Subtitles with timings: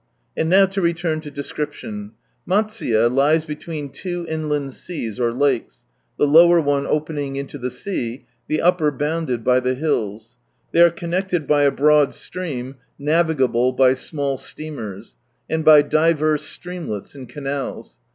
[0.35, 2.13] And now to return to description:
[2.49, 5.85] Matsuye lies between two inland seas or lakes,
[6.17, 10.37] the lower one opening into the sea, the upper bounded by the hills.
[10.71, 15.17] They From Sunrise Land are connected by a broad siream, (navigable.^~^ by small steamers,)
[15.47, 17.99] and by divers slreamlels and canals.